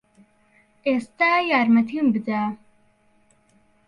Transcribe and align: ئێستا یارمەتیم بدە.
ئێستا 0.87 1.31
یارمەتیم 1.51 2.07
بدە. 2.15 2.41